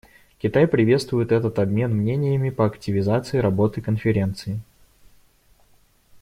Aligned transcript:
Китай 0.39 0.65
приветствует 0.65 1.31
этот 1.31 1.59
обмен 1.59 1.93
мнениями 1.93 2.49
по 2.49 2.65
активизации 2.65 3.37
работы 3.37 3.81
Конференции. 3.83 4.59